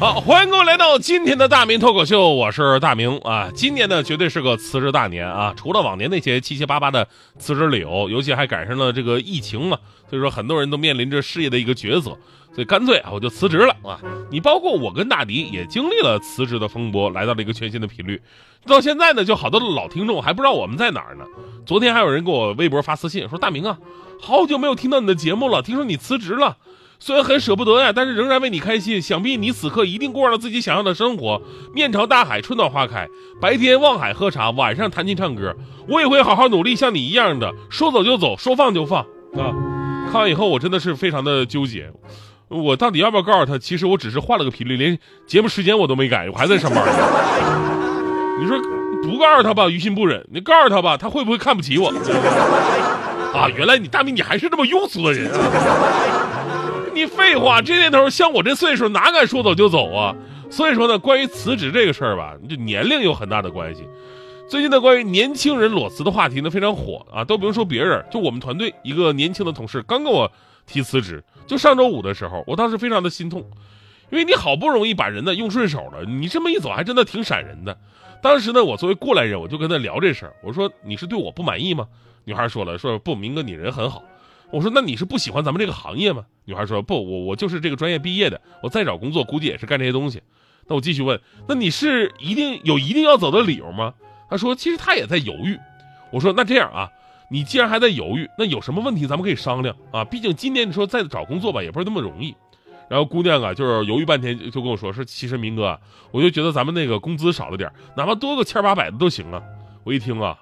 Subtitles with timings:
[0.00, 3.50] 好，欢迎各位来到今天的大明脱口秀，我是大明啊。
[3.54, 5.52] 今年呢，绝对是个辞职大年啊！
[5.54, 7.06] 除了往年那些七七八八的
[7.38, 9.76] 辞职理由，尤其还赶上了这个疫情嘛，
[10.08, 12.16] 所以说很多人都面临着失业的一个抉择，
[12.54, 14.00] 所以干脆啊，我就辞职了啊！
[14.30, 18.22] 你包括我跟大迪也经历了辞职的风波，来到了一个全新的频率。
[18.64, 21.26] 到现在呢，就好多的老听众还不知道我们在哪儿呢。
[21.66, 23.76] 昨天还有人给我微博发私信说：“大明啊，
[24.18, 26.56] 好久没有听到你的节目了，听说你辞职了。”
[27.02, 29.00] 虽然很舍不得呀，但是仍然为你开心。
[29.00, 31.40] 想必你此刻一定过上了自己想要的生活，
[31.74, 33.08] 面朝大海，春暖花开，
[33.40, 35.56] 白天望海喝茶，晚上弹琴唱歌。
[35.88, 39.00] 我也会好好努力，像你一样的，说走就走，说放就放
[39.32, 39.50] 啊！
[40.12, 41.90] 看完以后，我真的是非常的纠结，
[42.48, 43.56] 我到底要不要告诉他？
[43.56, 46.84] 其实我只是换了个频率，连节目时间我都没改，我还在上班。
[48.38, 48.60] 你说
[49.02, 51.88] 不告诉他吧，于心不忍；你告诉他吧，他会不会看不起我？
[53.32, 56.19] 啊，原来你大明，你还是这么庸俗的人啊！
[57.00, 60.14] 你废话，这年头像我这岁数，哪敢说走就走啊？
[60.50, 63.88] 所以说呢，关于辞职这个事儿吧，这年龄有很大的关系。
[64.46, 70.30] 最近呢，关于年轻人裸辞的话题呢非常火啊，都不用说别人，就我们团队一个年轻的同事刚跟我
[70.66, 73.50] 提辞职，就上周五的时候，我当时非常的心痛，
[74.10, 77.74] 因为你好不容易把人呢用顺手了，你这么一走还真的挺闪人的。
[78.22, 81.88] 当时呢，我作为过来人，我就跟他聊这事儿，我说你是对我不满意吗？
[82.26, 84.02] 女孩说了，说不，明哥你人很好。
[84.52, 86.24] 我说那你是不喜欢咱们这个行业吗？
[86.44, 90.20] 女孩说不，我我就是这个专业毕业的，我再找工作估计也是干这些东西。
[90.66, 93.94] 那我继续问，那你是一定有一定要走的理由吗？
[94.28, 95.58] 她说其实她也在犹豫。
[96.12, 96.90] 我说那这样啊，
[97.30, 102.34] 你既然还在犹豫，那有什么问题咱们可以商量啊，毕竟今年你说再找工作吧也不是那么容易。
[102.88, 105.80] 然后姑娘啊就是犹豫半天就跟我说，说其实明哥，
[106.10, 109.40] 我就觉得咱们那个工资少了点，哪怕多个千八百的都行啊。
[109.84, 110.36] 我一听啊，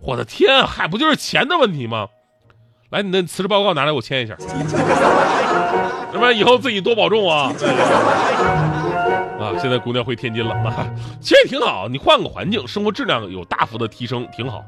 [0.00, 2.08] 我的天，还不就是钱的问题吗？
[2.90, 4.36] 来，你的辞职报告拿来，我签一下。
[6.12, 7.52] 要不然以后自己多保重啊！
[9.38, 10.88] 啊，现在姑娘回天津了啊，
[11.20, 11.88] 其实挺好。
[11.88, 14.64] 你换个环境，生活质量有大幅的提升，挺好。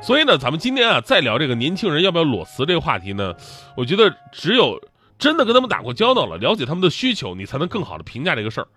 [0.00, 3.34] 所以呢，咱们今天啊，再聊这个年轻人要不要裸辞这个话题呢？
[3.76, 4.80] 我觉得只有
[5.18, 8.68] 真的跟他们打过交道了，了解他们的需求，你才能更好的评价这个事儿。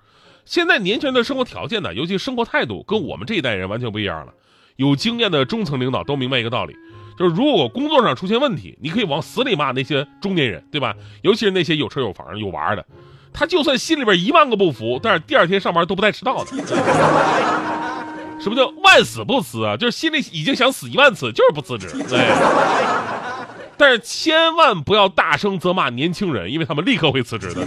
[0.45, 4.33] 现在年轻人的生活条件呢，尤其生活态度，跟我们这一代人完全不一样了。
[4.77, 6.75] 有经验的中层领导都明白一个道理。
[7.17, 10.93] 就是如果工作上出现问题，你可以往死里骂那些中年人，对吧？
[11.21, 12.85] 尤其是那些有车有房有娃的，
[13.31, 16.51] 他就算心里边一万个不服，但是第二天上班都不带迟到的。
[18.39, 19.77] 什么叫万死不辞啊？
[19.77, 21.87] 就是心里已经想死一万次，就是不辞职。
[22.07, 22.19] 对。
[23.77, 27.65] 但是千万不要大声责骂年轻人，因为他们立刻会辞职的。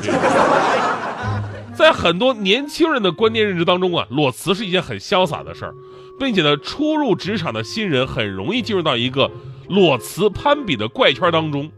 [1.78, 5.74] 在很多年轻人的观念认知当中啊，裸辞是一件很潇洒的事儿。
[6.18, 9.30] 并且呢，初入职场的新人很容易进入到一个
[9.68, 11.70] 裸辞攀比的怪圈当中。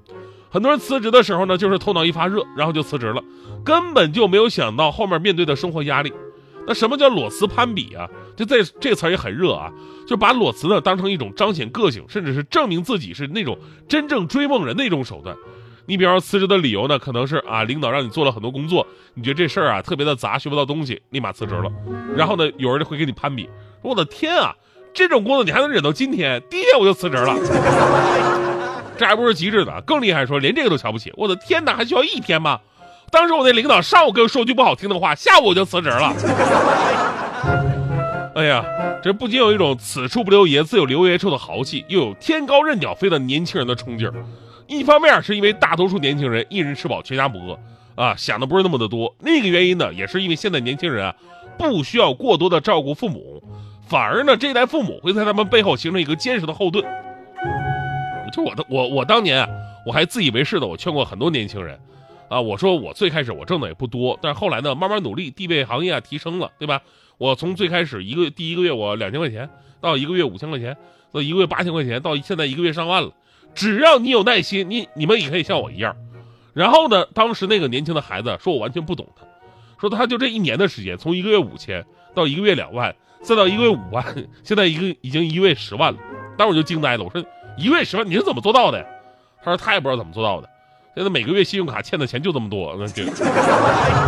[0.48, 3.22] 很多人辞职的时候呢，就是头脑一发热，然后就辞职了，
[3.62, 6.10] 根本就没有想到后面面对的生活压力。
[6.66, 8.08] 那什么叫裸辞攀比啊？
[8.34, 9.70] 就在这词儿也很热啊，
[10.06, 15.36] 就把裸辞呢当成一种彰显个性，甚至是证明自己是那种真正追梦人的一种手段。
[15.86, 21.70] 你比方说辞职的理由呢，可能是啊，领导让你做了很多工作，你觉得这事儿啊特别的杂，学不到东西，立马辞职了。
[22.16, 23.48] 然后呢，有人会跟你攀比。
[23.82, 24.54] 我的天啊，
[24.92, 26.42] 这种工作你还能忍到今天？
[26.50, 27.34] 第一天我就辞职了，
[28.96, 31.12] 这还不是极致的，更厉害，说连这个都瞧不起。
[31.16, 32.60] 我的天哪，还需要一天吗？
[33.10, 36.14] 当时我那领导上午跟我说句不好听的话，下午我就辞职了。
[38.36, 38.64] 哎呀，
[39.02, 44.14] 这不仅有一种此处不留爷，自有留爷处的豪气，又有天高任鸟飞的年轻人的冲劲儿。
[44.70, 47.58] 一方面是因为大多数年轻人一人吃饱全家不饿
[47.96, 51.14] 啊，想的不是那么的多；另一个原因呢，也是因为现在年轻人啊。
[51.58, 53.42] 不需要过多的照顾父母，
[53.86, 56.82] 反而呢，这代父母会在他们背后形成一个坚实的后盾。
[58.32, 59.48] 就我的我我当年啊，
[59.84, 61.78] 我还自以为是的，我劝过很多年轻人，
[62.30, 66.80] 啊，我说我最开始我挣的也不多，但是后来呢，慢慢努力，地位行业啊提升了，对吧？
[67.18, 69.46] 我从最开始一个第一个月我两千块钱，
[69.82, 70.74] 到一个月五千块钱，
[71.12, 73.12] 到一个月八千块钱，到现在一个月上万了。
[73.54, 75.96] 只要你有耐心，你你们也可以像我一样。
[76.52, 79.24] 然后呢，当时那个年轻的孩子说我完全不懂他。
[79.80, 84.04] 说他就这一年的时间，从一个月五千到一个月两万，再到一个月五万，
[84.44, 85.98] 现在一个已经一个月十万了。
[86.36, 87.24] 当时我就惊呆了，我说
[87.56, 88.84] 一个月十万你是怎么做到的？
[89.42, 90.48] 他说他也不知道怎么做到的。
[90.94, 93.04] 现在每个月信用卡欠的钱就这么多，那就。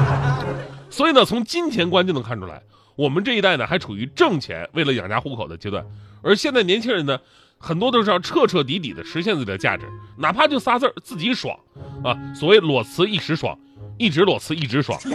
[0.90, 2.60] 所以呢，从金钱观就能看出来，
[2.96, 5.86] 我们这一代呢还处于挣钱为了养家糊口的阶段，
[6.22, 7.18] 而现在年轻人呢，
[7.62, 9.86] 很多都是要彻彻底底的实现自己的价值，
[10.18, 11.56] 哪怕就仨字儿自己爽
[12.02, 12.18] 啊。
[12.34, 13.56] 所谓裸辞一时爽，
[13.98, 14.98] 一直裸辞一直爽。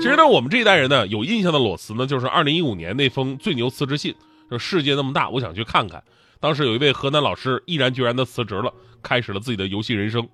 [0.00, 4.12] 其实呢，我们这一代人呢，有印象的裸辞呢，就是二零一五年那封最牛辞职信，
[4.48, 6.02] 说世界那么大，我想去看看。
[6.40, 10.28] 当时有一位河南老师毅然决然的辞职了，开始了自己的游戏人生。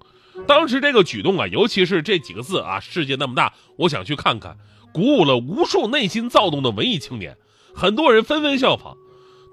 [0.47, 4.57] 当时这个举动啊，尤其是这几个字啊，“世界那么大，我想去看看”，
[4.93, 7.37] 鼓舞了无数内心躁动的文艺青年，
[7.75, 8.97] 很多人纷纷效仿。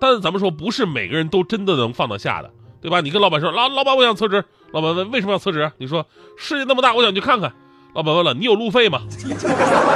[0.02, 2.50] 但是咱们说，不是每个人都真的能放得下的，
[2.82, 3.02] 对吧？
[3.02, 4.44] 你跟老板说：“老老板，我想辞职。”
[4.74, 7.54] 老板问：“为什么要辞职？”你说：“世界那么大，我想去看看。”
[7.94, 9.04] 老板问了：“你有路费吗？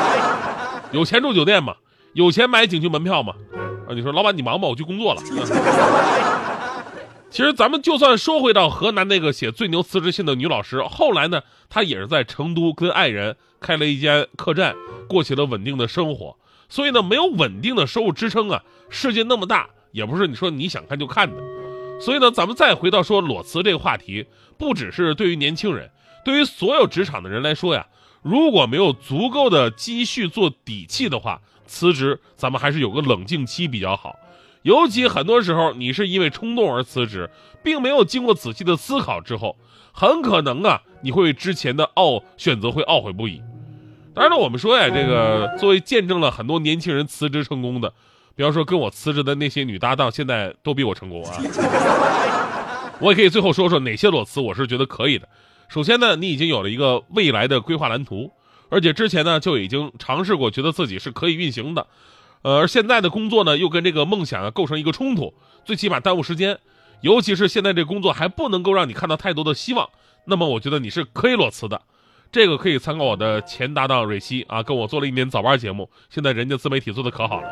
[0.94, 1.74] 有钱住酒店吗？
[2.14, 3.34] 有钱买景区门票吗？”
[3.90, 5.22] 啊，你说：“老板，你忙吧，我去工作了。
[7.32, 14.76] ”其实咱们就算说回到河南那个写最牛辞职信的女老师，后来呢，她也是在成都跟爱人开了一间客栈，
[15.10, 16.38] 过起了稳定的生活。
[16.70, 21.42] 所以呢，没有稳定的收入支撑啊，世界那么大，也不是你说你想看就看的。
[22.02, 24.26] 所以呢，咱们再回到说裸辞这个话题，
[24.58, 25.90] 不只是对于年轻人，
[26.26, 27.88] 对于所有职场的人来说呀，
[28.22, 34.20] 如果没有足够的积蓄做底气的话，辞职咱们还是有个冷静期比较好。
[34.64, 37.30] 尤其很多时候，你是因为冲动而辞职，
[37.64, 39.56] 并没有经过仔细的思考之后，
[39.94, 43.42] 很可能啊，你会为之前的懊选择会懊悔不已。
[44.14, 47.94] 当然了，我们说呀，这个作为见证了很多年轻人辞职成功的，
[48.36, 51.38] 比方说跟我辞职的那些女搭档，现在都比我成功啊。
[53.00, 55.28] 我也可以最后说说哪些裸辞我是觉得可以的。
[55.68, 58.32] 首先呢，你已经有了一个未来的规划蓝图，
[58.70, 61.88] 而且之前呢就已经尝试过，觉得自己是可以运行的。
[62.44, 65.34] 呃，而现在的工作呢，又跟这个梦想啊构成一个冲突，
[65.66, 66.60] 最起码耽误时间。
[67.02, 69.90] 尤其是现在这工作还不能够让你看到太多的希望，
[70.26, 71.82] 那么我觉得你是可以裸辞的。
[72.32, 77.50] 这个可以参考我的前搭档蕊希啊，跟我做了一年早班节目，现在人家自媒体做的可好了。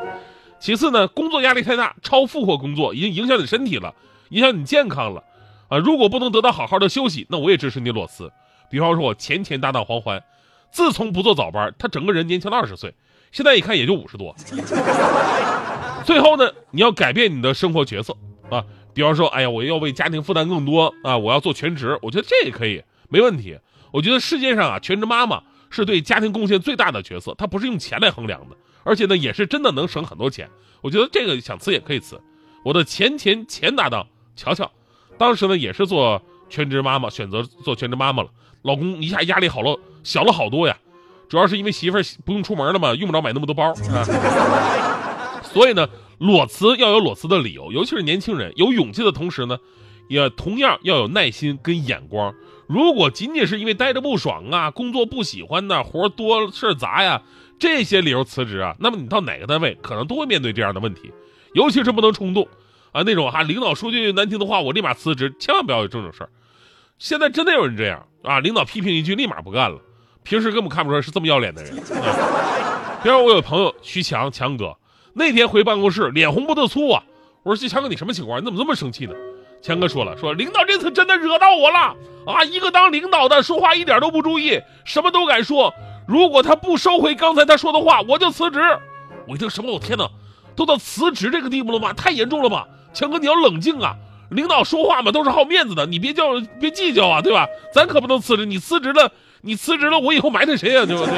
[0.63, 3.93] 其次呢，工作压力太大，超负荷工作已经影响你身体了，
[4.29, 5.21] 影响你健康了
[5.67, 5.77] 啊。
[5.77, 8.31] 如果不能得到好好的休息，那我也支持你裸辞。
[8.69, 10.23] 比方说，我前前搭档黄欢，
[10.71, 12.95] 自从不做早班，他整个人年轻了二十岁。
[13.33, 14.33] 现在一看也就五十多。
[16.05, 18.15] 最后呢，你要改变你的生活角色
[18.49, 18.63] 啊，
[18.93, 23.59] 比方说，哎呀，我要为家庭负担更多啊，我要做全职，我觉得这也可以，没问题。
[23.91, 25.43] 我觉得世界上啊，全职妈妈
[25.73, 30.47] 是对家庭贡献最大的角色，它不是用钱来衡量的，而且呢，也是真的能省很多钱。
[30.81, 32.21] 我觉得这个想辞也可以辞。
[32.63, 34.05] 我的前前前搭档
[34.35, 34.71] 乔乔，
[35.17, 38.29] 当时呢也是做全职妈妈，选择做全职妈妈了，
[38.61, 40.77] 老公一下压力好了小了好多呀。
[41.27, 44.03] 主要是因为媳妇儿不用出门了嘛，用不着买那么多包啊。
[45.41, 45.87] 所以呢，
[46.19, 49.57] 裸辞要有裸辞的理由，尤其是年轻人，有勇气的同时呢，
[50.07, 52.33] 也同样要有耐心跟眼光。
[52.67, 57.21] 如果仅仅是因为待着不爽啊，工作不喜欢呐，活多事杂呀，
[57.59, 61.11] 这些理由辞职啊，那么你到哪个单位可能都会面对这样的问题。
[61.53, 62.47] 尤其是不能冲动
[62.91, 66.29] 啊，那种哈领导说句难听的话，我立马辞职，千万不要有这种事儿。
[66.97, 69.79] 现在真的有人这样啊，领导批评一句，立马不干了。
[70.23, 72.99] 平时根本看不出来是这么要脸的人啊。
[73.03, 74.77] 比如我有朋友徐强强哥，
[75.13, 77.03] 那天回办公室脸红脖子粗啊。
[77.43, 78.39] 我说徐：“强哥，你什么情况？
[78.39, 79.13] 你怎么这么生气呢？”
[79.63, 81.95] 强哥说了：“说领导这次真的惹到我了
[82.27, 82.43] 啊！
[82.43, 85.73] 一个当领导的说话一点都不注意，什么都敢说。
[86.05, 88.59] 如果他不收回刚才他说的话，我就辞职。”
[89.25, 89.71] 我一听什么？
[89.71, 90.05] 我天哪，
[90.53, 91.93] 都到辞职这个地步了吗？
[91.93, 92.67] 太严重了吧！
[92.93, 93.95] 强哥，你要冷静啊！
[94.29, 97.47] 领导说话嘛都是好面子的，你别叫别计较啊，对吧？
[97.73, 99.09] 咱可不能辞职，你辞职了。
[99.45, 100.85] 你辞职了，我以后埋汰谁呀？
[100.85, 101.13] 对不对？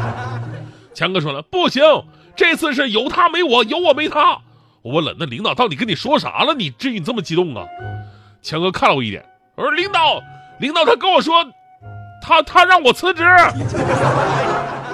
[0.94, 1.82] 强哥说了，不行，
[2.34, 4.38] 这次是有他没我，有我没他。
[4.88, 6.54] 我问了，那领导到底跟你说啥了？
[6.54, 7.66] 你至于这么激动啊？
[8.40, 9.22] 强哥看了我一眼，
[9.54, 10.18] 我说领导，
[10.60, 11.44] 领导他跟我说，
[12.22, 13.22] 他他让我辞职，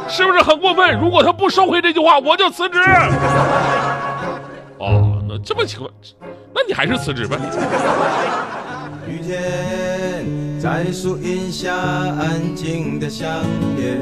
[0.09, 0.99] 是不是很过分？
[0.99, 2.81] 如果他不收回这句话，我就辞职。
[4.79, 5.89] 哦，那这么情况，
[6.53, 7.39] 那你还是辞职呗。
[9.07, 13.29] 雨天在树荫下安静的相
[13.77, 13.97] 恋，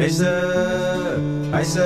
[0.00, 0.24] 黑色、
[1.52, 1.78] 白色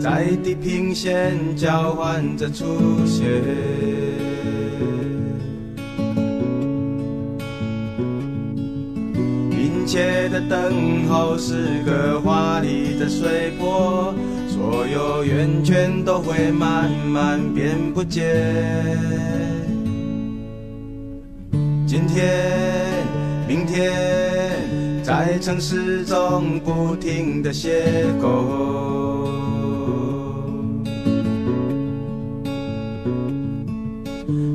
[0.00, 2.64] 在地平线交换着出
[3.06, 3.24] 现，
[9.52, 14.12] 殷切的等候是个华丽的水波。
[14.48, 18.24] 所有圆圈都会慢慢变不见。
[21.86, 23.06] 今天、
[23.46, 24.57] 明天，
[25.08, 27.70] 在城市中不停的邂
[28.20, 28.28] 逅。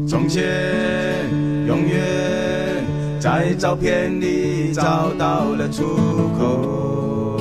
[0.07, 0.43] 从前，
[1.65, 2.85] 永远
[3.19, 5.83] 在照片里找到了出
[6.37, 7.39] 口。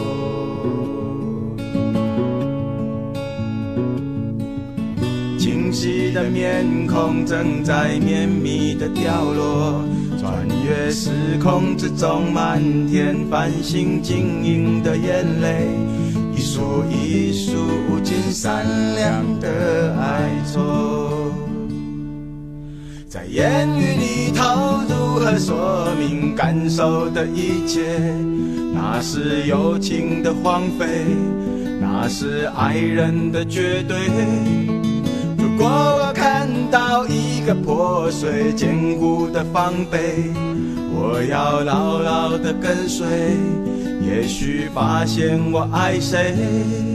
[5.39, 9.85] 清晰的面孔正在绵密的掉落。
[10.23, 11.11] 穿越时
[11.43, 15.67] 空之中，满天繁星晶莹的眼泪，
[16.33, 17.57] 一束一束
[17.91, 18.65] 无尽闪
[18.95, 21.33] 亮的哀愁。
[23.09, 24.45] 在言语里头
[24.89, 27.81] 如何说明感受的一切？
[28.73, 31.05] 那是友情的荒废，
[31.81, 33.97] 那是爱人的绝对。
[35.53, 40.33] 如果我看到一个破碎坚固的防备，
[40.95, 43.07] 我要牢牢的跟随，
[44.01, 46.92] 也许发现我爱谁。